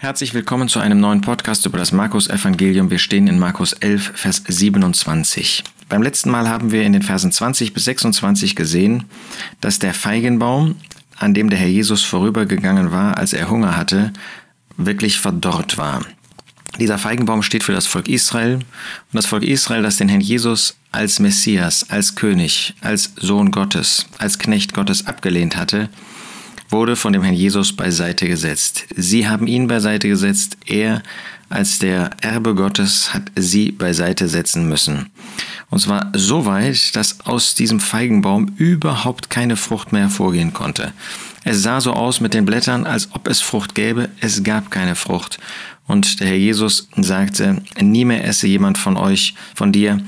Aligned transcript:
Herzlich 0.00 0.32
willkommen 0.32 0.68
zu 0.68 0.78
einem 0.78 1.00
neuen 1.00 1.22
Podcast 1.22 1.66
über 1.66 1.76
das 1.76 1.90
Markus-Evangelium. 1.90 2.88
Wir 2.88 3.00
stehen 3.00 3.26
in 3.26 3.36
Markus 3.36 3.72
11, 3.72 4.12
Vers 4.14 4.44
27. 4.46 5.64
Beim 5.88 6.02
letzten 6.02 6.30
Mal 6.30 6.48
haben 6.48 6.70
wir 6.70 6.84
in 6.84 6.92
den 6.92 7.02
Versen 7.02 7.32
20 7.32 7.74
bis 7.74 7.86
26 7.86 8.54
gesehen, 8.54 9.06
dass 9.60 9.80
der 9.80 9.94
Feigenbaum, 9.94 10.76
an 11.16 11.34
dem 11.34 11.50
der 11.50 11.58
Herr 11.58 11.66
Jesus 11.66 12.04
vorübergegangen 12.04 12.92
war, 12.92 13.18
als 13.18 13.32
er 13.32 13.50
Hunger 13.50 13.76
hatte, 13.76 14.12
wirklich 14.76 15.18
verdorrt 15.18 15.78
war. 15.78 16.06
Dieser 16.78 16.98
Feigenbaum 16.98 17.42
steht 17.42 17.64
für 17.64 17.72
das 17.72 17.88
Volk 17.88 18.08
Israel 18.08 18.54
und 18.54 18.64
das 19.14 19.26
Volk 19.26 19.42
Israel, 19.42 19.82
das 19.82 19.96
den 19.96 20.08
Herrn 20.08 20.20
Jesus 20.20 20.76
als 20.92 21.18
Messias, 21.18 21.90
als 21.90 22.14
König, 22.14 22.76
als 22.82 23.14
Sohn 23.16 23.50
Gottes, 23.50 24.06
als 24.18 24.38
Knecht 24.38 24.74
Gottes 24.74 25.08
abgelehnt 25.08 25.56
hatte, 25.56 25.88
wurde 26.68 26.96
von 26.96 27.12
dem 27.12 27.22
Herrn 27.22 27.34
Jesus 27.34 27.72
beiseite 27.74 28.28
gesetzt. 28.28 28.86
Sie 28.94 29.28
haben 29.28 29.46
ihn 29.46 29.68
beiseite 29.68 30.08
gesetzt, 30.08 30.56
er 30.66 31.02
als 31.48 31.78
der 31.78 32.10
Erbe 32.20 32.54
Gottes 32.54 33.14
hat 33.14 33.30
sie 33.34 33.72
beiseite 33.72 34.28
setzen 34.28 34.68
müssen. 34.68 35.10
Und 35.70 35.78
zwar 35.78 36.12
so 36.14 36.44
weit, 36.44 36.94
dass 36.94 37.20
aus 37.24 37.54
diesem 37.54 37.80
Feigenbaum 37.80 38.52
überhaupt 38.56 39.30
keine 39.30 39.56
Frucht 39.56 39.92
mehr 39.92 40.02
hervorgehen 40.02 40.52
konnte. 40.52 40.92
Es 41.44 41.62
sah 41.62 41.80
so 41.80 41.92
aus 41.92 42.20
mit 42.20 42.34
den 42.34 42.44
Blättern, 42.44 42.84
als 42.84 43.08
ob 43.12 43.28
es 43.28 43.40
Frucht 43.40 43.74
gäbe, 43.74 44.10
es 44.20 44.42
gab 44.42 44.70
keine 44.70 44.94
Frucht. 44.94 45.38
Und 45.86 46.20
der 46.20 46.28
Herr 46.28 46.36
Jesus 46.36 46.88
sagte, 46.96 47.62
nie 47.80 48.04
mehr 48.04 48.24
esse 48.24 48.46
jemand 48.46 48.76
von 48.76 48.98
euch, 48.98 49.34
von 49.54 49.72
dir, 49.72 50.02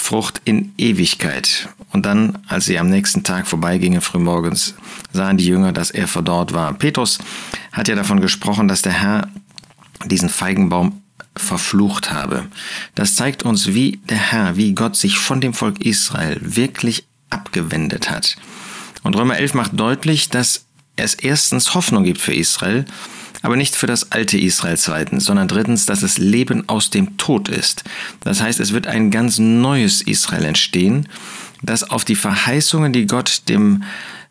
Frucht 0.00 0.40
in 0.44 0.72
Ewigkeit. 0.78 1.68
Und 1.92 2.06
dann, 2.06 2.38
als 2.46 2.66
sie 2.66 2.78
am 2.78 2.88
nächsten 2.88 3.24
Tag 3.24 3.48
vorbeigingen, 3.48 4.00
frühmorgens, 4.00 4.74
sahen 5.12 5.36
die 5.36 5.46
Jünger, 5.46 5.72
dass 5.72 5.90
er 5.90 6.06
verdorrt 6.06 6.54
war. 6.54 6.72
Petrus 6.72 7.18
hat 7.72 7.88
ja 7.88 7.96
davon 7.96 8.20
gesprochen, 8.20 8.68
dass 8.68 8.80
der 8.80 8.92
Herr 8.92 9.28
diesen 10.06 10.28
Feigenbaum 10.28 11.02
verflucht 11.36 12.12
habe. 12.12 12.46
Das 12.94 13.16
zeigt 13.16 13.42
uns, 13.42 13.74
wie 13.74 14.00
der 14.08 14.16
Herr, 14.18 14.56
wie 14.56 14.72
Gott 14.72 14.96
sich 14.96 15.18
von 15.18 15.40
dem 15.40 15.52
Volk 15.52 15.84
Israel 15.84 16.38
wirklich 16.40 17.04
abgewendet 17.28 18.08
hat. 18.08 18.36
Und 19.02 19.16
Römer 19.16 19.36
11 19.36 19.54
macht 19.54 19.78
deutlich, 19.78 20.28
dass 20.30 20.64
es 20.98 21.14
erstens 21.14 21.74
Hoffnung 21.74 22.04
gibt 22.04 22.20
für 22.20 22.34
Israel 22.34 22.84
aber 23.42 23.56
nicht 23.56 23.76
für 23.76 23.86
das 23.86 24.12
alte 24.12 24.38
Israel 24.38 24.76
zweitens, 24.76 25.24
sondern 25.24 25.48
drittens, 25.48 25.86
dass 25.86 26.02
es 26.02 26.18
Leben 26.18 26.68
aus 26.68 26.90
dem 26.90 27.16
Tod 27.18 27.48
ist. 27.48 27.84
Das 28.20 28.40
heißt, 28.40 28.60
es 28.60 28.72
wird 28.72 28.86
ein 28.86 29.10
ganz 29.10 29.38
neues 29.38 30.02
Israel 30.02 30.44
entstehen, 30.44 31.08
das 31.62 31.88
auf 31.88 32.04
die 32.04 32.16
Verheißungen, 32.16 32.92
die 32.92 33.06
Gott 33.06 33.42
dem, 33.48 33.84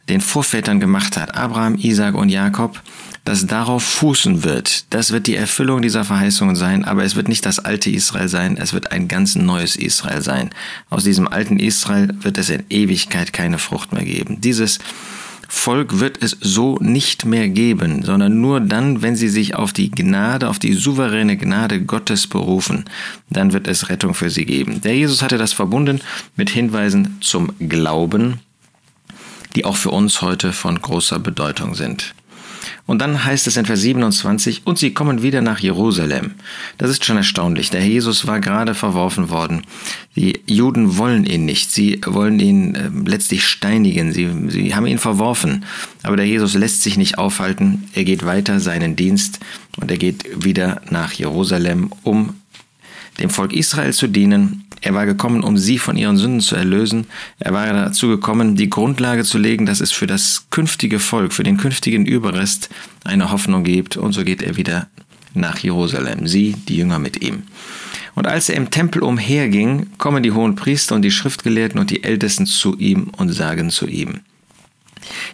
den 0.10 0.22
Vorvätern 0.22 0.80
gemacht 0.80 1.18
hat, 1.18 1.36
Abraham, 1.36 1.76
Isaac 1.76 2.16
und 2.16 2.30
Jakob, 2.30 2.82
das 3.26 3.46
darauf 3.46 3.84
fußen 3.84 4.44
wird. 4.46 4.94
Das 4.94 5.12
wird 5.12 5.28
die 5.28 5.36
Erfüllung 5.36 5.82
dieser 5.82 6.06
Verheißungen 6.06 6.56
sein, 6.56 6.86
aber 6.86 7.04
es 7.04 7.18
wird 7.18 7.28
nicht 7.28 7.46
das 7.46 7.60
alte 7.60 7.90
Israel 7.90 8.30
sein, 8.30 8.56
es 8.56 8.72
wird 8.72 8.94
ein 8.94 9.10
ganz 9.10 9.36
neues 9.36 9.76
Israel 9.76 10.22
sein. 10.22 10.50
Aus 10.90 11.04
diesem 11.04 11.28
alten 11.28 11.60
Israel 11.60 12.10
wird 12.22 12.38
es 12.38 12.50
in 12.50 12.64
Ewigkeit 12.70 13.34
keine 13.34 13.58
Frucht 13.58 13.92
mehr 13.92 14.06
geben. 14.06 14.40
Dieses 14.40 14.80
Volk 15.48 16.00
wird 16.00 16.22
es 16.22 16.38
so 16.42 16.78
nicht 16.82 17.26
mehr 17.26 17.48
geben, 17.50 18.04
sondern 18.04 18.42
nur 18.42 18.60
dann, 18.60 19.02
wenn 19.02 19.16
sie 19.16 19.30
sich 19.30 19.56
auf 19.56 19.72
die 19.72 19.90
Gnade, 19.90 20.50
auf 20.50 20.60
die 20.60 20.74
souveräne 20.74 21.38
Gnade 21.38 21.82
Gottes 21.82 22.28
berufen, 22.28 22.86
dann 23.30 23.54
wird 23.54 23.68
es 23.68 23.90
Rettung 23.90 24.14
für 24.14 24.30
sie 24.30 24.46
geben. 24.46 24.82
Der 24.82 24.96
Jesus 24.96 25.22
hatte 25.22 25.38
das 25.38 25.54
verbunden 25.54 26.02
mit 26.36 26.50
Hinweisen 26.50 27.18
zum 27.22 27.54
Glauben, 27.60 28.42
die 29.56 29.64
auch 29.64 29.78
für 29.78 29.92
uns 29.92 30.22
heute 30.22 30.52
von 30.52 30.82
großer 30.82 31.20
Bedeutung 31.20 31.76
sind. 31.76 32.14
Und 32.88 33.00
dann 33.00 33.26
heißt 33.26 33.46
es 33.48 33.58
in 33.58 33.66
Vers 33.66 33.82
27, 33.82 34.62
und 34.66 34.80
sie 34.80 34.94
kommen 34.94 35.22
wieder 35.22 35.42
nach 35.42 35.60
Jerusalem. 35.60 36.32
Das 36.78 36.90
ist 36.90 37.04
schon 37.06 37.18
erstaunlich. 37.18 37.70
Der 37.70 37.86
Jesus 37.86 38.26
war 38.26 38.40
gerade 38.40 38.74
verworfen 38.74 39.30
worden. 39.30 39.64
Die 40.16 40.40
Juden 40.48 40.98
wollen 40.98 41.26
ihn 41.26 41.46
nicht. 41.46 41.70
Sie 41.70 42.00
wollen 42.06 42.40
ihn 42.40 42.76
äh, 42.76 42.90
letztlich 43.06 43.46
steinigen. 43.46 44.14
Sie, 44.14 44.30
sie 44.48 44.74
haben 44.74 44.88
ihn 44.88 45.00
verworfen. 45.00 45.66
Aber 46.02 46.16
der 46.16 46.26
Jesus 46.26 46.54
lässt 46.54 46.82
sich 46.82 46.98
nicht 46.98 47.18
aufhalten. 47.18 47.90
Er 47.94 48.06
geht 48.06 48.26
weiter 48.26 48.62
seinen 48.62 48.96
Dienst 48.96 49.40
und 49.76 49.92
er 49.92 49.98
geht 49.98 50.46
wieder 50.46 50.82
nach 50.90 51.12
Jerusalem, 51.12 51.92
um 52.04 52.36
dem 53.20 53.30
Volk 53.30 53.52
Israel 53.52 53.94
zu 53.94 54.08
dienen. 54.08 54.67
Er 54.82 54.94
war 54.94 55.06
gekommen, 55.06 55.44
um 55.44 55.58
sie 55.58 55.78
von 55.78 55.98
ihren 55.98 56.18
Sünden 56.18 56.42
zu 56.42 56.56
erlösen. 56.56 57.08
Er 57.40 57.54
war 57.54 57.72
dazu 57.72 58.08
gekommen, 58.08 58.56
die 58.56 58.70
Grundlage 58.70 59.24
zu 59.24 59.38
legen, 59.38 59.66
dass 59.66 59.82
es 59.82 59.92
für 59.92 60.08
das 60.08 60.48
künftige 60.50 61.00
Volk, 61.00 61.34
für 61.34 61.44
den 61.44 61.58
künftigen 61.58 62.06
Überrest 62.06 62.70
eine 63.04 63.32
Hoffnung 63.32 63.64
gibt. 63.64 63.98
Und 63.98 64.14
so 64.14 64.24
geht 64.24 64.42
er 64.42 64.58
wieder 64.58 64.88
nach 65.34 65.60
Jerusalem. 65.60 66.28
Sie, 66.28 66.56
die 66.68 66.78
Jünger 66.78 67.00
mit 67.00 67.22
ihm. 67.22 67.44
Und 68.16 68.28
als 68.28 68.50
er 68.50 68.56
im 68.56 68.72
Tempel 68.72 69.04
umherging, 69.04 69.88
kommen 69.98 70.24
die 70.24 70.32
hohen 70.32 70.56
Priester 70.56 70.96
und 70.96 71.04
die 71.04 71.12
Schriftgelehrten 71.12 71.80
und 71.80 71.92
die 71.92 72.04
Ältesten 72.04 72.46
zu 72.46 72.76
ihm 72.78 73.12
und 73.16 73.30
sagen 73.30 73.70
zu 73.70 73.88
ihm, 73.88 74.22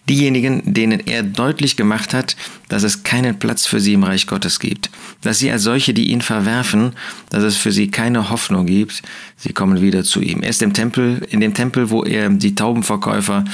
Diejenigen, 0.10 0.74
denen 0.74 1.00
er 1.06 1.24
deutlich 1.24 1.78
gemacht 1.78 2.14
hat, 2.14 2.36
dass 2.70 2.84
es 2.84 3.04
keinen 3.04 3.38
Platz 3.40 3.66
für 3.66 3.80
sie 3.80 3.94
im 3.94 4.04
Reich 4.04 4.28
Gottes 4.28 4.60
gibt, 4.60 4.90
dass 5.22 5.40
sie 5.40 5.52
als 5.52 5.64
solche, 5.64 5.94
die 5.94 6.12
ihn 6.12 6.22
verwerfen, 6.22 6.94
dass 7.30 7.44
es 7.44 7.58
für 7.58 7.72
sie 7.72 7.90
keine 7.90 8.30
Hoffnung 8.30 8.66
gibt, 8.66 9.02
sie 9.38 9.54
kommen 9.54 9.82
wieder 9.82 10.04
zu 10.04 10.22
ihm. 10.22 10.42
Er 10.42 10.50
ist 10.50 10.62
im 10.62 10.74
Tempel, 10.74 11.26
in 11.30 11.40
dem 11.40 11.54
Tempel, 11.54 11.90
wo 11.90 12.04
er 12.04 12.30
die 12.30 12.56
Taubenverkäufer, 12.56 13.46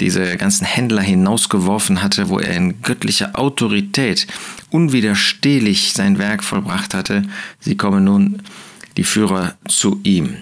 diese 0.00 0.36
ganzen 0.36 0.64
Händler 0.64 1.02
hinausgeworfen 1.02 2.02
hatte, 2.02 2.28
wo 2.28 2.38
er 2.38 2.54
in 2.54 2.82
göttlicher 2.82 3.38
Autorität 3.38 4.26
unwiderstehlich 4.70 5.92
sein 5.92 6.18
Werk 6.18 6.44
vollbracht 6.44 6.94
hatte, 6.94 7.22
sie 7.60 7.76
kommen 7.76 8.04
nun 8.04 8.42
die 8.96 9.04
Führer 9.04 9.56
zu 9.66 10.00
ihm 10.02 10.36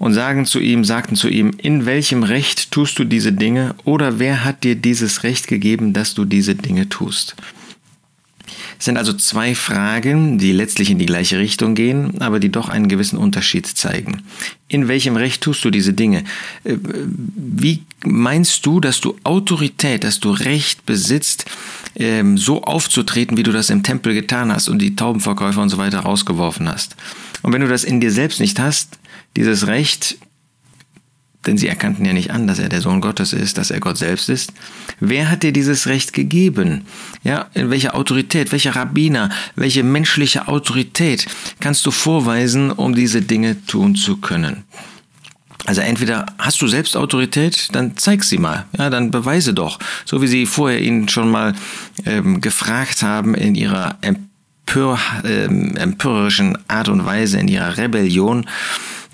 und 0.00 0.14
sagen 0.14 0.46
zu 0.46 0.58
ihm, 0.58 0.82
sagten 0.82 1.14
zu 1.14 1.28
ihm, 1.28 1.52
in 1.58 1.84
welchem 1.84 2.22
Recht 2.22 2.70
tust 2.72 2.98
du 2.98 3.04
diese 3.04 3.32
Dinge 3.32 3.74
oder 3.84 4.18
wer 4.18 4.44
hat 4.44 4.64
dir 4.64 4.74
dieses 4.74 5.22
Recht 5.24 5.46
gegeben, 5.46 5.92
dass 5.92 6.14
du 6.14 6.24
diese 6.24 6.54
Dinge 6.54 6.88
tust? 6.88 7.36
Es 8.80 8.86
sind 8.86 8.96
also 8.96 9.12
zwei 9.12 9.54
Fragen, 9.54 10.38
die 10.38 10.52
letztlich 10.52 10.90
in 10.90 10.98
die 10.98 11.04
gleiche 11.04 11.38
Richtung 11.38 11.74
gehen, 11.74 12.18
aber 12.22 12.40
die 12.40 12.48
doch 12.48 12.70
einen 12.70 12.88
gewissen 12.88 13.18
Unterschied 13.18 13.66
zeigen. 13.66 14.22
In 14.68 14.88
welchem 14.88 15.16
Recht 15.16 15.42
tust 15.42 15.62
du 15.66 15.70
diese 15.70 15.92
Dinge? 15.92 16.24
Äh, 16.64 16.78
wie 16.82 17.82
meinst 18.06 18.64
du, 18.64 18.80
dass 18.80 19.02
du 19.02 19.18
Autorität, 19.22 20.02
dass 20.02 20.18
du 20.18 20.30
Recht 20.30 20.86
besitzt, 20.86 21.44
ähm, 21.94 22.38
so 22.38 22.62
aufzutreten, 22.62 23.36
wie 23.36 23.42
du 23.42 23.52
das 23.52 23.68
im 23.68 23.82
Tempel 23.82 24.14
getan 24.14 24.50
hast 24.50 24.70
und 24.70 24.78
die 24.78 24.96
Taubenverkäufer 24.96 25.60
und 25.60 25.68
so 25.68 25.76
weiter 25.76 26.00
rausgeworfen 26.00 26.66
hast? 26.66 26.96
Und 27.42 27.52
wenn 27.52 27.60
du 27.60 27.68
das 27.68 27.84
in 27.84 28.00
dir 28.00 28.10
selbst 28.10 28.40
nicht 28.40 28.58
hast, 28.58 28.98
dieses 29.36 29.66
Recht, 29.66 30.16
denn 31.46 31.56
sie 31.56 31.68
erkannten 31.68 32.04
ja 32.04 32.12
nicht 32.12 32.30
an, 32.30 32.46
dass 32.46 32.58
er 32.58 32.68
der 32.68 32.82
Sohn 32.82 33.00
Gottes 33.00 33.32
ist, 33.32 33.56
dass 33.56 33.70
er 33.70 33.80
Gott 33.80 33.96
selbst 33.96 34.28
ist. 34.28 34.52
Wer 35.00 35.30
hat 35.30 35.42
dir 35.42 35.52
dieses 35.52 35.86
Recht 35.86 36.12
gegeben? 36.12 36.84
Ja, 37.24 37.46
in 37.54 37.70
welcher 37.70 37.94
Autorität, 37.94 38.52
welcher 38.52 38.76
Rabbiner, 38.76 39.30
welche 39.56 39.82
menschliche 39.82 40.48
Autorität 40.48 41.26
kannst 41.60 41.86
du 41.86 41.90
vorweisen, 41.90 42.70
um 42.70 42.94
diese 42.94 43.22
Dinge 43.22 43.64
tun 43.66 43.94
zu 43.94 44.18
können? 44.18 44.64
Also 45.66 45.82
entweder 45.82 46.26
hast 46.38 46.60
du 46.62 46.68
selbst 46.68 46.96
Autorität, 46.96 47.68
dann 47.72 47.96
zeig 47.96 48.24
sie 48.24 48.38
mal, 48.38 48.66
ja, 48.76 48.90
dann 48.90 49.10
beweise 49.10 49.54
doch, 49.54 49.78
so 50.04 50.22
wie 50.22 50.26
sie 50.26 50.46
vorher 50.46 50.80
ihn 50.80 51.08
schon 51.08 51.30
mal 51.30 51.54
ähm, 52.06 52.40
gefragt 52.40 53.02
haben 53.02 53.34
in 53.34 53.54
ihrer 53.54 53.98
ähm, 54.02 55.76
empörerischen 55.76 56.58
Art 56.68 56.88
und 56.88 57.04
Weise, 57.04 57.38
in 57.38 57.48
ihrer 57.48 57.76
Rebellion 57.76 58.46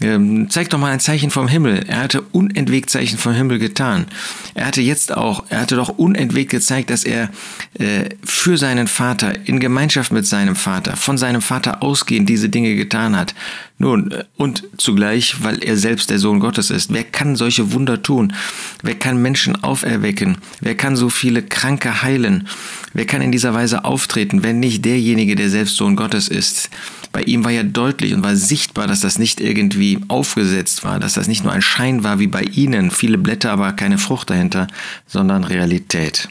ähm, 0.01 0.51
zeig 0.51 0.69
doch 0.71 0.79
mal 0.79 0.93
ein 0.93 1.01
Zeichen 1.01 1.31
vom 1.31 1.49
Himmel. 1.49 1.85
Er 1.87 2.01
hatte 2.01 2.21
unentwegt 2.21 2.91
Zeichen 2.91 3.19
vom 3.19 3.33
Himmel 3.33 3.59
getan. 3.59 4.07
Er 4.55 4.67
hatte 4.67 4.83
jetzt 4.83 5.17
auch, 5.17 5.45
er 5.49 5.61
hatte 5.61 5.77
doch 5.77 5.89
unentwegt 5.89 6.51
gezeigt, 6.51 6.91
dass 6.91 7.05
er 7.05 7.31
äh, 7.79 8.11
für 8.23 8.59
seinen 8.59 8.89
Vater, 8.89 9.47
in 9.47 9.59
Gemeinschaft 9.59 10.13
mit 10.13 10.27
seinem 10.27 10.55
Vater, 10.55 10.97
von 10.97 11.17
seinem 11.17 11.41
Vater 11.41 11.83
ausgehend 11.83 12.29
diese 12.29 12.51
Dinge 12.51 12.77
getan 12.77 13.17
hat. 13.17 13.35
Nun, 13.79 14.11
äh, 14.11 14.25
und 14.37 14.65
zugleich, 14.77 15.43
weil 15.43 15.63
er 15.63 15.79
selbst 15.79 16.11
der 16.11 16.19
Sohn 16.19 16.41
Gottes 16.41 16.71
ist. 16.71 16.93
Wer 16.93 17.05
kann 17.05 17.35
solche 17.35 17.73
Wunder 17.73 18.03
tun? 18.03 18.35
Wer 18.83 18.95
kann 18.97 19.21
Menschen 19.21 19.63
auferwecken? 19.63 20.37
Wer 20.61 20.77
kann 20.77 20.97
so 20.97 21.09
viele 21.09 21.43
Kranke 21.43 22.03
heilen? 22.03 22.49
Wer 22.93 23.07
kann 23.07 23.23
in 23.23 23.33
dieser 23.33 23.55
Weise 23.55 23.85
auftreten, 23.85 24.43
wenn 24.43 24.61
nicht 24.61 24.85
derjenige, 24.85 25.37
der 25.37 25.49
selbst 25.49 25.77
Sohn 25.77 25.97
Gottes 25.97 26.29
ist? 26.29 26.71
Bei 27.17 27.23
ihm 27.23 27.47
war 27.47 27.51
ja 27.51 27.63
deutlich 27.63 28.13
und 28.13 28.23
war 28.23 28.37
sichtbar, 28.37 28.87
dass 28.87 29.01
das 29.01 29.19
nicht 29.19 29.41
irgendwie 29.41 30.01
aufgesetzt 30.09 30.85
war, 30.85 31.01
dass 31.01 31.15
das 31.15 31.29
nicht 31.29 31.45
nur 31.45 31.53
ein 31.55 31.63
Schein 31.63 32.05
war 32.05 32.19
wie 32.19 32.27
bei 32.27 32.43
ihnen, 32.43 32.91
viele 32.91 33.17
Blätter, 33.17 33.53
aber 33.53 33.73
keine 33.73 33.97
Frucht 33.97 34.29
dahinter, 34.29 34.67
sondern 35.07 35.43
Realität. 35.43 36.29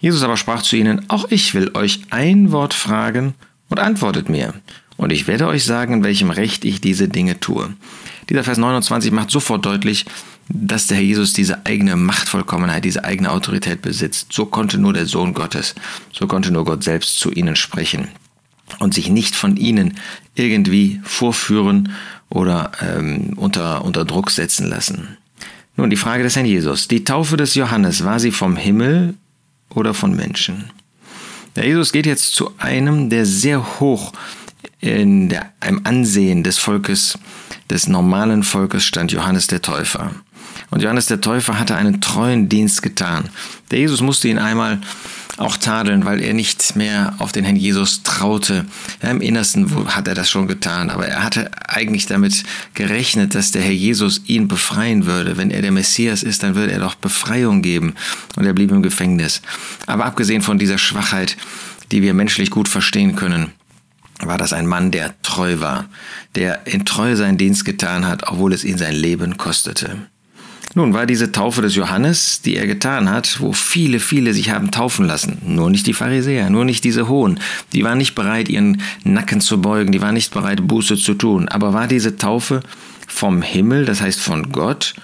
Jesus 0.00 0.22
aber 0.22 0.36
sprach 0.36 0.60
zu 0.60 0.76
ihnen, 0.76 1.08
auch 1.08 1.30
ich 1.30 1.54
will 1.54 1.70
euch 1.72 2.02
ein 2.10 2.52
Wort 2.52 2.74
fragen, 2.74 3.32
und 3.70 3.78
antwortet 3.78 4.28
mir. 4.28 4.52
Und 4.98 5.10
ich 5.10 5.26
werde 5.26 5.46
euch 5.46 5.64
sagen, 5.64 5.94
in 5.94 6.04
welchem 6.04 6.28
Recht 6.28 6.66
ich 6.66 6.82
diese 6.82 7.08
Dinge 7.08 7.40
tue. 7.40 7.72
Dieser 8.28 8.44
Vers 8.44 8.58
29 8.58 9.10
macht 9.10 9.30
sofort 9.30 9.64
deutlich, 9.64 10.04
dass 10.50 10.86
der 10.86 10.98
Herr 10.98 11.04
Jesus 11.04 11.32
diese 11.32 11.64
eigene 11.64 11.96
Machtvollkommenheit, 11.96 12.84
diese 12.84 13.04
eigene 13.04 13.30
Autorität 13.30 13.80
besitzt. 13.80 14.34
So 14.34 14.44
konnte 14.44 14.76
nur 14.76 14.92
der 14.92 15.06
Sohn 15.06 15.32
Gottes, 15.32 15.74
so 16.12 16.26
konnte 16.26 16.52
nur 16.52 16.66
Gott 16.66 16.84
selbst 16.84 17.18
zu 17.18 17.30
ihnen 17.32 17.56
sprechen 17.56 18.08
und 18.78 18.94
sich 18.94 19.08
nicht 19.08 19.34
von 19.36 19.56
ihnen 19.56 19.98
irgendwie 20.34 21.00
vorführen 21.04 21.92
oder 22.28 22.72
ähm, 22.80 23.34
unter, 23.36 23.84
unter 23.84 24.04
Druck 24.04 24.30
setzen 24.30 24.68
lassen. 24.68 25.16
Nun 25.76 25.90
die 25.90 25.96
Frage 25.96 26.22
des 26.22 26.36
Herrn 26.36 26.46
Jesus. 26.46 26.88
Die 26.88 27.04
Taufe 27.04 27.36
des 27.36 27.54
Johannes, 27.54 28.04
war 28.04 28.20
sie 28.20 28.30
vom 28.30 28.56
Himmel 28.56 29.14
oder 29.70 29.94
von 29.94 30.14
Menschen? 30.14 30.70
Der 31.56 31.66
Jesus 31.66 31.92
geht 31.92 32.06
jetzt 32.06 32.34
zu 32.34 32.52
einem, 32.58 33.10
der 33.10 33.26
sehr 33.26 33.80
hoch 33.80 34.12
in 34.80 35.28
der, 35.28 35.52
im 35.66 35.84
Ansehen 35.84 36.42
des 36.42 36.58
Volkes, 36.58 37.18
des 37.70 37.88
normalen 37.88 38.42
Volkes 38.42 38.84
stand 38.84 39.12
Johannes 39.12 39.46
der 39.46 39.62
Täufer. 39.62 40.10
Und 40.70 40.82
Johannes 40.82 41.06
der 41.06 41.20
Täufer 41.20 41.58
hatte 41.58 41.76
einen 41.76 42.00
treuen 42.00 42.48
Dienst 42.48 42.82
getan. 42.82 43.30
Der 43.70 43.78
Jesus 43.78 44.00
musste 44.00 44.28
ihn 44.28 44.38
einmal 44.38 44.80
auch 45.36 45.56
tadeln, 45.56 46.04
weil 46.04 46.22
er 46.22 46.34
nicht 46.34 46.76
mehr 46.76 47.14
auf 47.18 47.32
den 47.32 47.44
Herrn 47.44 47.56
Jesus 47.56 48.02
traute. 48.02 48.66
Ja, 49.02 49.10
Im 49.10 49.20
Innersten 49.20 49.94
hat 49.94 50.06
er 50.06 50.14
das 50.14 50.30
schon 50.30 50.46
getan, 50.46 50.90
aber 50.90 51.06
er 51.06 51.24
hatte 51.24 51.50
eigentlich 51.68 52.06
damit 52.06 52.44
gerechnet, 52.74 53.34
dass 53.34 53.50
der 53.50 53.62
Herr 53.62 53.72
Jesus 53.72 54.22
ihn 54.26 54.48
befreien 54.48 55.06
würde. 55.06 55.36
Wenn 55.36 55.50
er 55.50 55.62
der 55.62 55.72
Messias 55.72 56.22
ist, 56.22 56.42
dann 56.42 56.54
würde 56.54 56.72
er 56.72 56.80
doch 56.80 56.94
Befreiung 56.94 57.62
geben. 57.62 57.94
Und 58.36 58.44
er 58.44 58.52
blieb 58.52 58.70
im 58.70 58.82
Gefängnis. 58.82 59.42
Aber 59.86 60.04
abgesehen 60.04 60.42
von 60.42 60.58
dieser 60.58 60.78
Schwachheit, 60.78 61.36
die 61.90 62.02
wir 62.02 62.14
menschlich 62.14 62.50
gut 62.50 62.68
verstehen 62.68 63.16
können, 63.16 63.52
war 64.20 64.38
das 64.38 64.52
ein 64.52 64.66
Mann, 64.66 64.90
der 64.90 65.20
treu 65.22 65.60
war, 65.60 65.86
der 66.36 66.66
in 66.66 66.84
Treue 66.84 67.16
seinen 67.16 67.38
Dienst 67.38 67.64
getan 67.64 68.06
hat, 68.06 68.28
obwohl 68.28 68.52
es 68.52 68.64
ihn 68.64 68.78
sein 68.78 68.94
Leben 68.94 69.36
kostete. 69.36 70.06
Nun 70.76 70.92
war 70.92 71.06
diese 71.06 71.30
Taufe 71.30 71.62
des 71.62 71.76
Johannes, 71.76 72.42
die 72.42 72.56
er 72.56 72.66
getan 72.66 73.08
hat, 73.08 73.40
wo 73.40 73.52
viele, 73.52 74.00
viele 74.00 74.34
sich 74.34 74.50
haben 74.50 74.72
taufen 74.72 75.06
lassen. 75.06 75.38
Nur 75.46 75.70
nicht 75.70 75.86
die 75.86 75.92
Pharisäer, 75.92 76.50
nur 76.50 76.64
nicht 76.64 76.82
diese 76.82 77.08
Hohen. 77.08 77.38
Die 77.72 77.84
waren 77.84 77.98
nicht 77.98 78.16
bereit, 78.16 78.48
ihren 78.48 78.82
Nacken 79.04 79.40
zu 79.40 79.60
beugen, 79.60 79.92
die 79.92 80.00
waren 80.00 80.14
nicht 80.14 80.34
bereit, 80.34 80.66
Buße 80.66 80.96
zu 80.96 81.14
tun. 81.14 81.48
Aber 81.48 81.72
war 81.72 81.86
diese 81.86 82.16
Taufe 82.16 82.60
vom 83.06 83.40
Himmel, 83.40 83.84
das 83.84 84.00
heißt 84.00 84.20
von 84.20 84.50
Gott, 84.50 84.94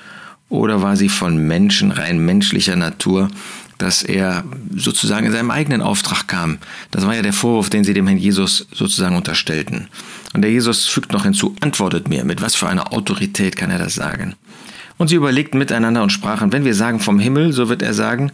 oder 0.49 0.83
war 0.83 0.97
sie 0.97 1.09
von 1.09 1.37
Menschen, 1.47 1.93
rein 1.93 2.19
menschlicher 2.19 2.75
Natur, 2.75 3.31
dass 3.79 4.03
er 4.03 4.45
sozusagen 4.75 5.27
in 5.27 5.33
seinem 5.33 5.53
eigenen 5.53 5.83
Auftrag 5.83 6.27
kam. 6.27 6.59
Das 6.91 7.07
war 7.07 7.15
ja 7.15 7.23
der 7.23 7.33
Vorwurf, 7.33 7.71
den 7.71 7.85
sie 7.85 7.95
dem 7.95 8.09
Herrn 8.09 8.19
Jesus 8.19 8.67
sozusagen 8.73 9.17
unterstellten. 9.17 9.87
Und 10.35 10.43
der 10.43 10.51
Jesus 10.51 10.87
fügt 10.87 11.13
noch 11.13 11.23
hinzu, 11.23 11.55
antwortet 11.61 12.09
mir, 12.09 12.25
mit 12.25 12.43
was 12.43 12.57
für 12.57 12.69
einer 12.69 12.93
Autorität 12.93 13.57
kann 13.57 13.71
er 13.71 13.79
das 13.79 13.95
sagen? 13.95 14.35
Und 15.01 15.09
sie 15.09 15.15
überlegten 15.15 15.59
miteinander 15.59 16.03
und 16.03 16.11
sprachen, 16.11 16.53
wenn 16.53 16.67
wir 16.67 16.75
sagen 16.75 17.01
vom 17.01 17.19
Himmel, 17.19 17.55
so 17.55 17.71
wird 17.71 17.81
er 17.81 17.95
sagen, 17.95 18.33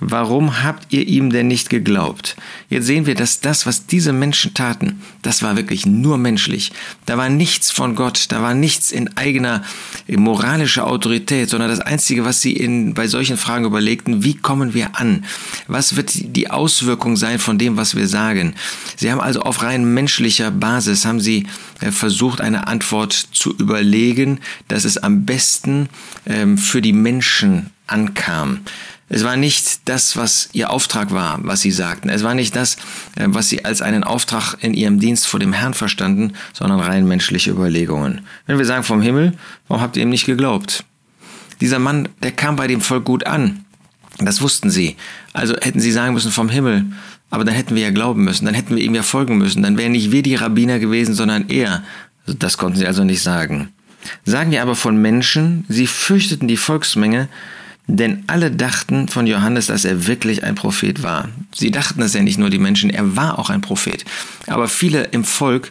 warum 0.00 0.62
habt 0.62 0.92
ihr 0.92 1.06
ihm 1.06 1.30
denn 1.30 1.48
nicht 1.48 1.70
geglaubt? 1.70 2.36
Jetzt 2.68 2.86
sehen 2.86 3.06
wir, 3.06 3.14
dass 3.14 3.40
das, 3.40 3.66
was 3.66 3.86
diese 3.86 4.12
Menschen 4.12 4.54
taten, 4.54 5.02
das 5.22 5.42
war 5.42 5.56
wirklich 5.56 5.86
nur 5.86 6.18
menschlich. 6.18 6.72
Da 7.06 7.16
war 7.16 7.28
nichts 7.28 7.70
von 7.70 7.94
Gott, 7.94 8.26
da 8.28 8.42
war 8.42 8.54
nichts 8.54 8.90
in 8.90 9.16
eigener 9.16 9.62
moralischer 10.08 10.86
Autorität, 10.86 11.50
sondern 11.50 11.70
das 11.70 11.80
Einzige, 11.80 12.24
was 12.24 12.40
sie 12.40 12.52
in, 12.52 12.94
bei 12.94 13.06
solchen 13.08 13.36
Fragen 13.36 13.64
überlegten, 13.64 14.24
wie 14.24 14.34
kommen 14.34 14.74
wir 14.74 14.96
an? 14.98 15.24
Was 15.66 15.96
wird 15.96 16.12
die 16.14 16.50
Auswirkung 16.50 17.16
sein 17.16 17.38
von 17.38 17.58
dem, 17.58 17.76
was 17.76 17.94
wir 17.94 18.06
sagen? 18.06 18.54
Sie 18.96 19.10
haben 19.10 19.20
also 19.20 19.40
auf 19.40 19.62
rein 19.62 19.94
menschlicher 19.94 20.50
Basis, 20.50 21.04
haben 21.04 21.20
sie 21.20 21.46
äh, 21.80 21.90
versucht, 21.90 22.40
eine 22.40 22.66
Antwort 22.66 23.12
zu 23.12 23.54
überlegen, 23.56 24.40
dass 24.68 24.84
es 24.84 24.98
am 24.98 25.24
besten 25.24 25.88
ähm, 26.26 26.58
für 26.58 26.82
die 26.82 26.92
Menschen 26.92 27.70
ankam. 27.86 28.60
Es 29.10 29.24
war 29.24 29.36
nicht 29.36 29.88
das, 29.88 30.16
was 30.16 30.50
ihr 30.52 30.70
Auftrag 30.70 31.12
war, 31.12 31.38
was 31.42 31.62
sie 31.62 31.70
sagten. 31.70 32.10
Es 32.10 32.22
war 32.22 32.34
nicht 32.34 32.54
das, 32.54 32.76
äh, 33.16 33.26
was 33.26 33.48
sie 33.48 33.64
als 33.64 33.80
einen 33.80 34.04
Auftrag 34.04 34.56
in 34.60 34.74
ihrem 34.74 35.00
Dienst 35.00 35.26
vor 35.26 35.40
dem 35.40 35.52
Herrn 35.52 35.74
verstanden, 35.74 36.34
sondern 36.52 36.80
rein 36.80 37.06
menschliche 37.06 37.50
Überlegungen. 37.50 38.22
Wenn 38.46 38.58
wir 38.58 38.66
sagen 38.66 38.84
vom 38.84 39.00
Himmel, 39.00 39.32
warum 39.66 39.82
habt 39.82 39.96
ihr 39.96 40.02
ihm 40.02 40.10
nicht 40.10 40.26
geglaubt? 40.26 40.84
Dieser 41.60 41.78
Mann, 41.78 42.08
der 42.22 42.32
kam 42.32 42.56
bei 42.56 42.66
dem 42.66 42.80
Volk 42.80 43.04
gut 43.04 43.26
an. 43.26 43.64
Das 44.18 44.40
wussten 44.40 44.70
sie. 44.70 44.96
Also 45.32 45.54
hätten 45.54 45.80
sie 45.80 45.92
sagen 45.92 46.14
müssen 46.14 46.32
vom 46.32 46.48
Himmel. 46.48 46.86
Aber 47.30 47.44
dann 47.44 47.54
hätten 47.54 47.74
wir 47.74 47.82
ja 47.82 47.90
glauben 47.90 48.24
müssen. 48.24 48.46
Dann 48.46 48.54
hätten 48.54 48.76
wir 48.76 48.82
ihm 48.82 48.94
ja 48.94 49.02
folgen 49.02 49.38
müssen. 49.38 49.62
Dann 49.62 49.78
wären 49.78 49.92
nicht 49.92 50.12
wir 50.12 50.22
die 50.22 50.34
Rabbiner 50.34 50.78
gewesen, 50.78 51.14
sondern 51.14 51.48
er. 51.48 51.84
Das 52.26 52.58
konnten 52.58 52.78
sie 52.78 52.86
also 52.86 53.04
nicht 53.04 53.22
sagen. 53.22 53.72
Sagen 54.24 54.50
wir 54.50 54.62
aber 54.62 54.74
von 54.74 55.00
Menschen, 55.00 55.64
sie 55.68 55.86
fürchteten 55.86 56.48
die 56.48 56.56
Volksmenge, 56.56 57.28
denn 57.88 58.22
alle 58.26 58.50
dachten 58.50 59.08
von 59.08 59.26
Johannes, 59.26 59.66
dass 59.66 59.86
er 59.86 60.06
wirklich 60.06 60.44
ein 60.44 60.54
Prophet 60.54 61.02
war. 61.02 61.30
Sie 61.54 61.70
dachten 61.70 62.02
es 62.02 62.12
ja 62.12 62.22
nicht 62.22 62.38
nur 62.38 62.50
die 62.50 62.58
Menschen, 62.58 62.90
er 62.90 63.16
war 63.16 63.38
auch 63.38 63.48
ein 63.48 63.62
Prophet. 63.62 64.04
Aber 64.46 64.68
viele 64.68 65.04
im 65.04 65.24
Volk, 65.24 65.70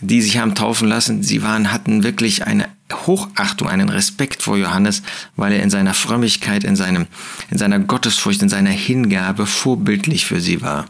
die 0.00 0.22
sich 0.22 0.38
haben 0.38 0.54
taufen 0.54 0.88
lassen, 0.88 1.24
sie 1.24 1.42
waren, 1.42 1.72
hatten 1.72 2.04
wirklich 2.04 2.46
eine 2.46 2.68
Hochachtung, 2.92 3.68
einen 3.68 3.88
Respekt 3.88 4.40
vor 4.40 4.56
Johannes, 4.56 5.02
weil 5.34 5.52
er 5.52 5.62
in 5.64 5.70
seiner 5.70 5.94
Frömmigkeit, 5.94 6.62
in 6.62 6.76
seinem, 6.76 7.08
in 7.50 7.58
seiner 7.58 7.80
Gottesfurcht, 7.80 8.40
in 8.40 8.48
seiner 8.48 8.70
Hingabe 8.70 9.44
vorbildlich 9.44 10.26
für 10.26 10.40
sie 10.40 10.62
war. 10.62 10.86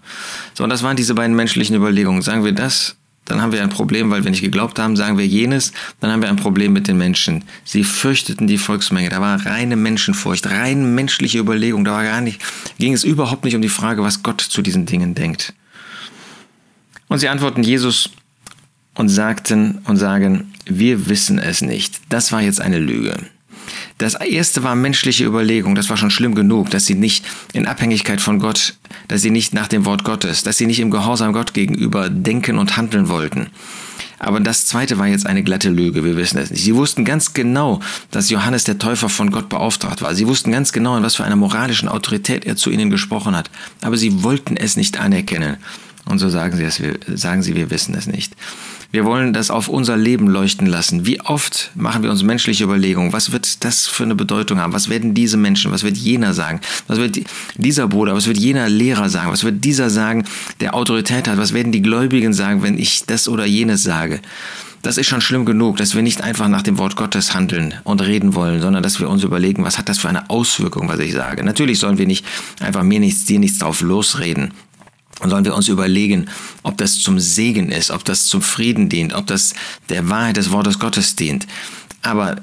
So, 0.53 0.65
und 0.65 0.71
das 0.71 0.83
waren 0.83 0.97
diese 0.97 1.15
beiden 1.15 1.35
menschlichen 1.35 1.75
Überlegungen. 1.75 2.21
Sagen 2.21 2.45
wir 2.45 2.53
das 2.53 2.98
dann 3.29 3.43
haben 3.43 3.53
wir 3.53 3.63
ein 3.63 3.69
Problem, 3.69 4.11
weil 4.11 4.25
wir 4.25 4.31
nicht 4.31 4.41
geglaubt 4.41 4.79
haben, 4.79 4.97
sagen 4.97 5.19
wir 5.19 5.27
jenes, 5.27 5.73
dann 6.01 6.11
haben 6.11 6.23
wir 6.23 6.29
ein 6.29 6.37
Problem 6.37 6.73
mit 6.73 6.89
den 6.89 6.99
Menschen. 6.99 7.45
Sie 7.65 7.85
fürchteten 7.85 8.47
die 8.47 8.59
Volksmenge, 8.59 9.11
da 9.11 9.21
war 9.21 9.45
reine 9.45 9.77
Menschenfurcht, 9.77 10.47
rein 10.47 10.95
menschliche 10.95 11.39
Überlegung, 11.39 11.85
da 11.85 11.93
war 11.93 12.05
gar 12.05 12.21
nicht, 12.21 12.41
ging 12.79 12.93
es 12.93 13.05
überhaupt 13.05 13.45
nicht 13.45 13.55
um 13.55 13.63
die 13.63 13.69
Frage, 13.69 14.03
was 14.03 14.23
Gott 14.23 14.41
zu 14.41 14.63
diesen 14.63 14.87
Dingen 14.87 15.15
denkt. 15.15 15.53
Und 17.09 17.19
sie 17.19 17.29
antworten 17.29 17.63
Jesus 17.63 18.11
und 18.95 19.09
sagten 19.09 19.79
und 19.85 19.97
sagen, 19.97 20.53
wir 20.67 21.09
wissen 21.09 21.39
es 21.39 21.63
nicht. 21.63 22.01
Das 22.09 22.33
war 22.33 22.43
jetzt 22.43 22.61
eine 22.61 22.79
Lüge. 22.79 23.17
Das 23.99 24.15
erste 24.15 24.63
war 24.63 24.77
menschliche 24.77 25.25
Überlegung, 25.25 25.75
das 25.75 25.91
war 25.91 25.97
schon 25.97 26.13
schlimm 26.13 26.37
genug, 26.37 26.71
dass 26.71 26.87
sie 26.87 26.95
nicht 26.95 27.25
in 27.53 27.67
Abhängigkeit 27.67 28.21
von 28.21 28.39
Gott, 28.39 28.75
dass 29.09 29.23
sie 29.23 29.31
nicht 29.31 29.55
nach 29.55 29.67
dem 29.67 29.85
Wort 29.85 30.05
Gottes, 30.05 30.45
dass 30.45 30.57
sie 30.57 30.67
nicht 30.67 30.79
im 30.79 30.93
Gehorsam 30.93 31.33
Gott 31.33 31.53
gegenüber 31.53 32.09
denken 32.09 32.59
und 32.59 32.77
handeln 32.77 33.09
wollten. 33.09 33.49
Aber 34.21 34.39
das 34.39 34.67
zweite 34.67 34.99
war 34.99 35.09
jetzt 35.09 35.27
eine 35.27 35.43
glatte 35.43 35.71
Lüge, 35.71 36.05
wir 36.05 36.17
wissen 36.17 36.39
es 36.39 36.51
nicht. 36.51 36.63
Sie 36.63 36.77
wussten 36.77 37.05
ganz 37.05 37.35
genau, 37.35 37.81
dass 38.13 38.31
Johannes 38.31 38.65
der 38.65 38.79
Täufer 38.79 39.09
von 39.09 39.31
Gott 39.33 39.49
beauftragt 39.49 40.01
war. 40.01 40.15
Sie 40.15 40.29
wussten 40.29 40.53
ganz 40.53 40.73
genau, 40.73 40.97
in 40.97 41.03
was 41.03 41.17
für 41.17 41.25
einer 41.25 41.37
moralischen 41.37 41.89
Autorität 41.89 42.45
er 42.45 42.57
zu 42.57 42.71
ihnen 42.71 42.91
gesprochen 42.91 43.37
hat. 43.37 43.51
Aber 43.83 43.97
sie 43.97 44.23
wollten 44.23 44.57
es 44.57 44.77
nicht 44.77 45.01
anerkennen. 45.01 45.57
Und 46.05 46.19
so 46.19 46.29
sagen 46.29 46.57
sie 46.57 46.65
es, 46.65 46.81
sagen 47.21 47.43
sie, 47.43 47.55
wir 47.55 47.71
wissen 47.71 47.95
es 47.95 48.07
nicht. 48.07 48.35
Wir 48.91 49.05
wollen 49.05 49.35
das 49.35 49.51
auf 49.51 49.69
unser 49.69 49.99
Leben 49.99 50.29
leuchten 50.29 50.67
lassen. 50.67 51.05
Wie 51.05 51.21
oft 51.21 51.71
machen 51.75 52.03
wir 52.03 52.11
uns 52.11 52.23
menschliche 52.23 52.65
Überlegungen? 52.65 53.13
Was 53.13 53.33
wird 53.33 53.63
das 53.63 53.87
für 53.87 54.05
eine 54.05 54.15
Bedeutung 54.15 54.61
haben? 54.61 54.73
Was 54.73 54.89
werden 54.89 55.13
diese 55.13 55.37
Menschen, 55.37 55.71
was 55.71 55.83
wird 55.83 55.99
jener 55.99 56.33
sagen? 56.33 56.61
Was 56.87 56.99
wird 56.99 57.21
dieser 57.57 57.87
Bruder, 57.87 58.15
was 58.15 58.27
wird 58.27 58.39
jener 58.39 58.67
Lehrer 58.71 59.11
sagen? 59.11 59.31
Was 59.31 59.45
wird 59.45 59.63
dieser 59.63 59.91
sagen, 59.91 60.25
der 60.61 60.75
Autorität 60.75 61.29
hat? 61.29 61.37
Was 61.37 61.53
werden 61.53 61.71
die 61.71 61.83
Gläubigen 61.83 62.33
sagen, 62.33 62.63
wenn 62.63 62.79
ich 62.79 63.05
das 63.05 63.29
oder 63.29 63.45
jenes 63.45 63.83
sage? 63.83 64.21
Das 64.81 64.97
ist 64.97 65.07
schon 65.07 65.21
schlimm 65.21 65.45
genug, 65.45 65.77
dass 65.77 65.95
wir 65.95 66.03
nicht 66.03 66.23
einfach 66.23 66.49
nach 66.49 66.63
dem 66.63 66.79
Wort 66.79 66.97
Gottes 66.97 67.35
handeln 67.35 67.75
und 67.85 68.01
reden 68.01 68.35
wollen, 68.35 68.63
sondern 68.63 68.83
dass 68.83 69.01
wir 69.01 69.11
uns 69.11 69.23
überlegen, 69.23 69.65
was 69.65 69.77
hat 69.77 69.91
das 69.91 69.99
für 69.99 70.09
eine 70.09 70.31
Auswirkung, 70.31 70.89
was 70.89 71.01
ich 71.01 71.13
sage. 71.13 71.45
Natürlich 71.45 71.79
sollen 71.79 71.99
wir 71.99 72.07
nicht 72.07 72.25
einfach 72.61 72.85
mir 72.85 73.01
nichts, 73.01 73.27
dir 73.27 73.39
nichts 73.39 73.59
drauf 73.59 73.83
losreden. 73.83 74.55
Und 75.21 75.31
sollen 75.31 75.45
wir 75.45 75.55
uns 75.55 75.69
überlegen, 75.69 76.29
ob 76.63 76.77
das 76.79 76.99
zum 76.99 77.19
Segen 77.19 77.71
ist, 77.71 77.91
ob 77.91 78.05
das 78.05 78.27
zum 78.27 78.41
Frieden 78.41 78.89
dient, 78.89 79.13
ob 79.15 79.27
das 79.27 79.55
der 79.89 80.09
Wahrheit 80.09 80.37
des 80.37 80.53
Wortes 80.53 80.79
Gottes 80.79 81.17
dient. 81.17 81.47
Aber 82.03 82.37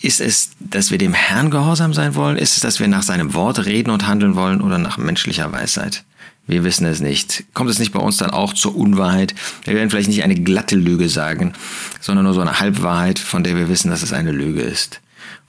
ist 0.00 0.20
es, 0.20 0.50
dass 0.58 0.90
wir 0.90 0.98
dem 0.98 1.14
Herrn 1.14 1.50
gehorsam 1.50 1.94
sein 1.94 2.16
wollen? 2.16 2.36
Ist 2.36 2.56
es, 2.56 2.60
dass 2.60 2.80
wir 2.80 2.88
nach 2.88 3.04
seinem 3.04 3.34
Wort 3.34 3.66
reden 3.66 3.90
und 3.90 4.06
handeln 4.06 4.34
wollen 4.34 4.60
oder 4.60 4.78
nach 4.78 4.98
menschlicher 4.98 5.52
Weisheit? 5.52 6.02
Wir 6.46 6.64
wissen 6.64 6.86
es 6.86 7.00
nicht. 7.00 7.44
Kommt 7.54 7.70
es 7.70 7.78
nicht 7.78 7.92
bei 7.92 8.00
uns 8.00 8.16
dann 8.16 8.30
auch 8.30 8.52
zur 8.52 8.74
Unwahrheit? 8.74 9.34
Wir 9.64 9.74
werden 9.74 9.90
vielleicht 9.90 10.08
nicht 10.08 10.24
eine 10.24 10.34
glatte 10.34 10.74
Lüge 10.74 11.08
sagen, 11.08 11.52
sondern 12.00 12.24
nur 12.24 12.34
so 12.34 12.40
eine 12.40 12.58
Halbwahrheit, 12.58 13.20
von 13.20 13.44
der 13.44 13.56
wir 13.56 13.68
wissen, 13.68 13.90
dass 13.90 14.02
es 14.02 14.12
eine 14.12 14.32
Lüge 14.32 14.62
ist. 14.62 15.00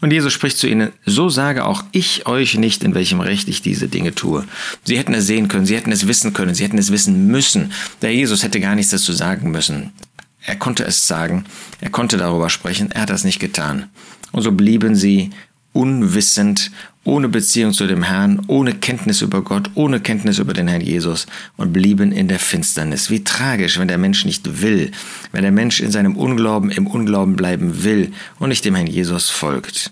Und 0.03 0.11
Jesus 0.11 0.33
spricht 0.33 0.57
zu 0.57 0.67
ihnen, 0.67 0.91
so 1.05 1.29
sage 1.29 1.63
auch 1.63 1.81
ich 1.93 2.25
euch 2.25 2.57
nicht, 2.57 2.83
in 2.83 2.93
welchem 2.93 3.21
Recht 3.21 3.47
ich 3.47 3.61
diese 3.61 3.87
Dinge 3.87 4.13
tue. 4.13 4.43
Sie 4.83 4.97
hätten 4.97 5.13
es 5.13 5.27
sehen 5.27 5.47
können, 5.47 5.65
sie 5.65 5.77
hätten 5.77 5.93
es 5.93 6.07
wissen 6.07 6.33
können, 6.33 6.53
sie 6.53 6.65
hätten 6.65 6.77
es 6.77 6.91
wissen 6.91 7.27
müssen. 7.27 7.71
Der 8.01 8.13
Jesus 8.13 8.43
hätte 8.43 8.59
gar 8.59 8.75
nichts 8.75 8.91
dazu 8.91 9.13
sagen 9.13 9.49
müssen. 9.51 9.93
Er 10.41 10.57
konnte 10.57 10.83
es 10.83 11.07
sagen, 11.07 11.45
er 11.79 11.89
konnte 11.89 12.17
darüber 12.17 12.49
sprechen, 12.49 12.91
er 12.91 13.03
hat 13.03 13.11
das 13.11 13.23
nicht 13.23 13.39
getan. 13.39 13.91
Und 14.33 14.41
so 14.41 14.51
blieben 14.51 14.93
sie 14.93 15.29
unwissend, 15.71 16.71
ohne 17.03 17.27
Beziehung 17.27 17.73
zu 17.73 17.85
dem 17.85 18.03
Herrn, 18.03 18.41
ohne 18.47 18.73
Kenntnis 18.73 19.21
über 19.21 19.41
Gott, 19.41 19.69
ohne 19.75 19.99
Kenntnis 19.99 20.39
über 20.39 20.53
den 20.53 20.67
Herrn 20.67 20.81
Jesus 20.81 21.27
und 21.57 21.73
blieben 21.73 22.11
in 22.11 22.27
der 22.27 22.39
Finsternis. 22.39 23.09
Wie 23.09 23.23
tragisch, 23.23 23.77
wenn 23.77 23.87
der 23.87 23.97
Mensch 23.97 24.25
nicht 24.25 24.61
will, 24.61 24.91
wenn 25.31 25.43
der 25.43 25.51
Mensch 25.51 25.81
in 25.81 25.91
seinem 25.91 26.15
Unglauben 26.15 26.71
im 26.71 26.87
Unglauben 26.87 27.35
bleiben 27.35 27.83
will 27.83 28.13
und 28.39 28.49
nicht 28.49 28.65
dem 28.65 28.75
Herrn 28.75 28.87
Jesus 28.87 29.29
folgt 29.29 29.91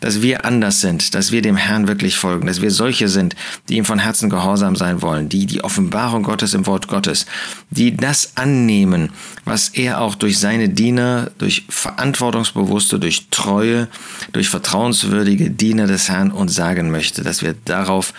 dass 0.00 0.22
wir 0.22 0.44
anders 0.44 0.80
sind, 0.80 1.14
dass 1.14 1.32
wir 1.32 1.42
dem 1.42 1.56
Herrn 1.56 1.88
wirklich 1.88 2.16
folgen, 2.16 2.46
dass 2.46 2.62
wir 2.62 2.70
solche 2.70 3.08
sind, 3.08 3.34
die 3.68 3.76
ihm 3.76 3.84
von 3.84 3.98
Herzen 3.98 4.30
gehorsam 4.30 4.76
sein 4.76 5.02
wollen, 5.02 5.28
die 5.28 5.46
die 5.46 5.64
Offenbarung 5.64 6.22
Gottes 6.22 6.54
im 6.54 6.66
Wort 6.66 6.88
Gottes, 6.88 7.26
die 7.70 7.96
das 7.96 8.36
annehmen, 8.36 9.10
was 9.44 9.70
er 9.70 10.00
auch 10.00 10.14
durch 10.14 10.38
seine 10.38 10.68
Diener, 10.68 11.30
durch 11.38 11.64
verantwortungsbewusste, 11.68 12.98
durch 12.98 13.28
treue, 13.30 13.88
durch 14.32 14.48
vertrauenswürdige 14.48 15.50
Diener 15.50 15.86
des 15.86 16.08
Herrn 16.08 16.30
uns 16.30 16.54
sagen 16.54 16.90
möchte, 16.90 17.22
dass 17.22 17.42
wir 17.42 17.54
darauf 17.64 18.12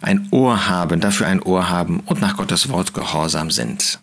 ein 0.00 0.28
Ohr 0.30 0.68
haben, 0.68 1.00
dafür 1.00 1.26
ein 1.26 1.42
Ohr 1.42 1.68
haben 1.68 2.00
und 2.00 2.20
nach 2.20 2.36
Gottes 2.36 2.68
Wort 2.68 2.94
gehorsam 2.94 3.50
sind. 3.50 3.98